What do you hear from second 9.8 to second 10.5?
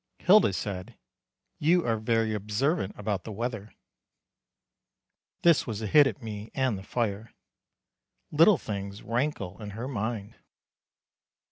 mind.